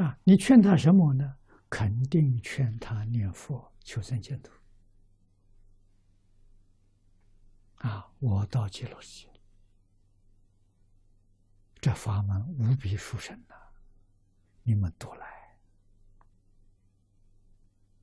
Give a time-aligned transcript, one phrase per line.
[0.00, 1.36] 啊，你劝他什么呢？
[1.68, 4.52] 肯定劝他念佛求生净土。
[7.78, 9.32] 啊，我到极乐世界，
[11.80, 13.54] 这法门无比殊胜呐，
[14.62, 15.58] 你们都来。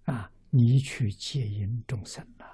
[0.04, 2.46] 啊，你去戒引众生呐，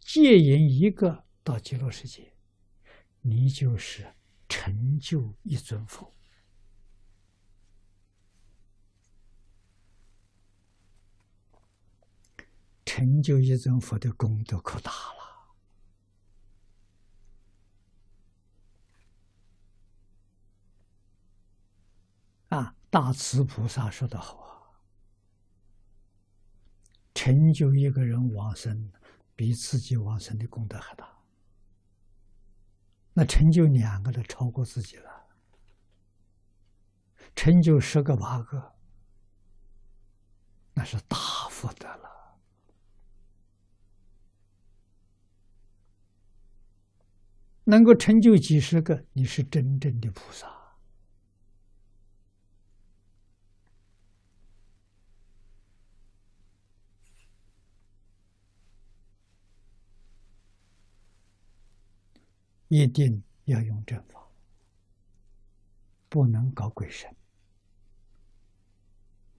[0.00, 2.34] 戒引一个到极乐世界，
[3.22, 4.14] 你就是
[4.48, 6.12] 成就一尊佛。
[12.94, 15.48] 成就一尊佛的功德可大了
[22.56, 22.76] 啊！
[22.90, 24.78] 大慈菩萨说的好啊，
[27.14, 28.92] 成就一个人往生，
[29.34, 31.18] 比自己往生的功德还大。
[33.12, 35.10] 那成就两个的，超过自己了；
[37.34, 38.72] 成就十个八个，
[40.74, 41.16] 那是大
[41.50, 42.13] 福德了。
[47.64, 50.52] 能够成就几十个，你是真正的菩萨。
[62.68, 64.28] 一定要用正法，
[66.08, 67.14] 不能搞鬼神，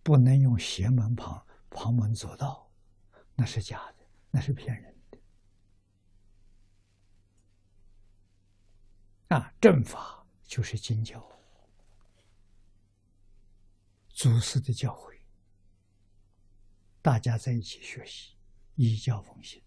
[0.01, 2.71] 不能用邪门旁旁门左道，
[3.35, 4.94] 那是假的，那是骗人。
[9.29, 11.19] 啊，正法就是经教，
[14.09, 15.17] 祖师的教诲，
[17.01, 18.35] 大家在一起学习，
[18.75, 19.61] 依教奉行。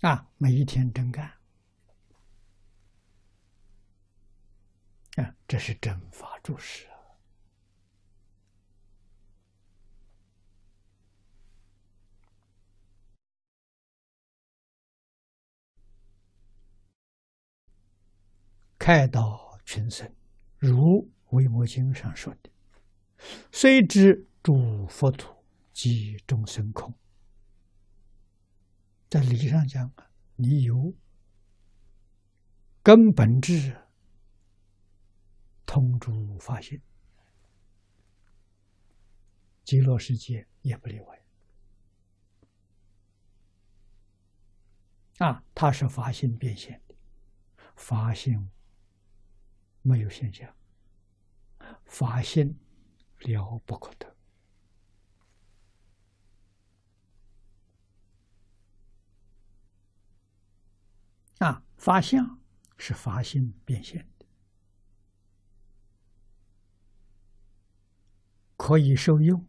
[0.00, 1.26] 啊，每一天真干，
[5.16, 6.88] 啊，这是正法注释。
[18.88, 20.10] 开导群生，
[20.56, 20.74] 如
[21.36, 22.50] 《维摩经》上说的
[23.52, 25.44] ：“虽知诸佛土
[25.74, 26.94] 即众生空。”
[29.10, 29.92] 在理上讲，
[30.36, 30.94] 你有
[32.82, 33.76] 根本智，
[35.66, 36.80] 通诸法性，
[39.64, 41.22] 极乐世界也不例外。
[45.18, 46.94] 啊，它是法性变现的，
[47.76, 48.48] 法性。
[49.88, 50.54] 没有现象，
[51.86, 52.58] 法性
[53.20, 54.14] 了不可得
[61.38, 61.64] 啊！
[61.78, 62.38] 法相
[62.76, 64.26] 是法性变现的，
[68.58, 69.46] 可以受用，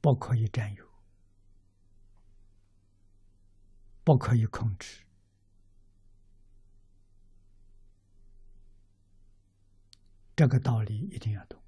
[0.00, 0.88] 不可以占有，
[4.02, 5.04] 不可以控制。
[10.40, 11.62] 这个道理一定要懂，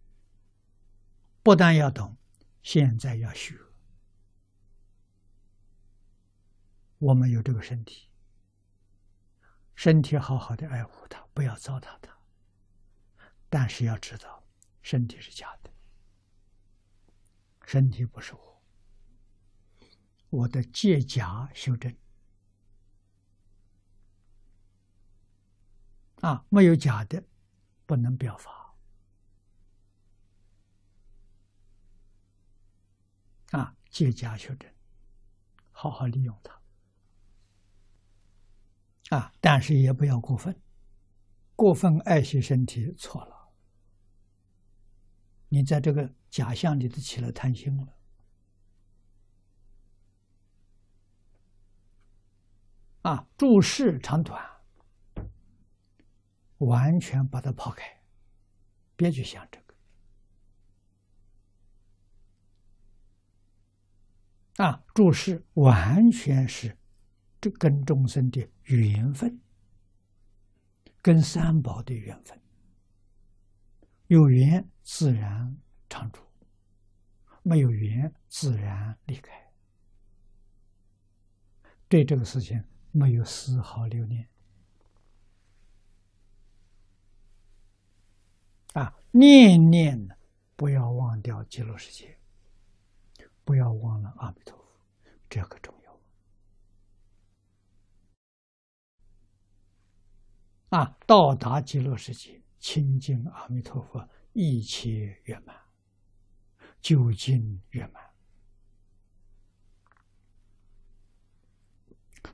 [1.42, 2.16] 不但要懂，
[2.62, 3.54] 现在要学。
[6.96, 8.08] 我们有这个身体，
[9.74, 12.16] 身体好好的爱护它，不要糟蹋它。
[13.50, 14.42] 但是要知道，
[14.80, 15.70] 身体是假的，
[17.66, 18.62] 身体不是我。
[20.30, 21.94] 我的借假修正
[26.22, 27.22] 啊，没有假的，
[27.84, 28.61] 不能表法。
[33.92, 34.74] 借假修真，
[35.70, 36.60] 好好利用它。
[39.16, 40.58] 啊，但是也不要过分，
[41.54, 43.52] 过分爱惜身体错了。
[45.50, 47.94] 你在这个假象里头起了贪心了。
[53.02, 54.42] 啊，注释长短，
[56.58, 58.02] 完全把它抛开，
[58.96, 59.61] 别去想这。
[64.56, 66.76] 啊，注释完全是
[67.40, 69.40] 这跟众生的缘分，
[71.00, 72.38] 跟三宝的缘分，
[74.08, 75.56] 有缘自然
[75.88, 76.20] 常住，
[77.42, 79.32] 没有缘自然离开。
[81.88, 84.28] 对这个事情没有丝毫留恋。
[88.74, 90.08] 啊，念念
[90.56, 92.18] 不要忘掉极乐世界。
[93.44, 94.64] 不要忘了阿弥陀佛，
[95.28, 96.00] 这个重要。
[100.78, 105.54] 啊，到达极乐世界，亲近阿弥陀佛，一切圆满，
[106.80, 108.02] 究竟圆满。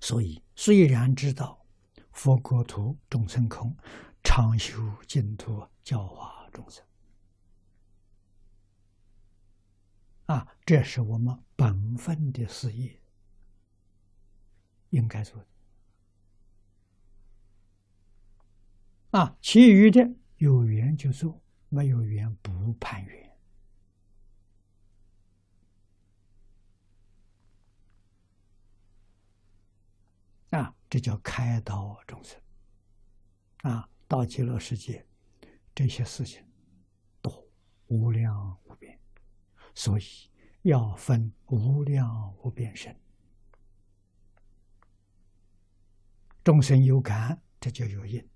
[0.00, 1.66] 所以，虽然知道
[2.12, 3.76] 佛国土众生空，
[4.22, 6.87] 常修净土，教化众生。
[10.28, 13.00] 啊，这是我们本分的事业，
[14.90, 15.48] 应该做的。
[19.18, 21.40] 啊，其余的有缘就做，
[21.70, 23.38] 没有缘不攀缘。
[30.50, 32.38] 啊，这叫开导众生。
[33.62, 35.06] 啊，到极乐世界，
[35.74, 36.46] 这些事情
[37.22, 37.48] 多
[37.86, 39.00] 无量无边，
[39.78, 40.02] 所以
[40.62, 42.92] 要分无量无边身。
[46.42, 48.28] 众生有感，这就有因。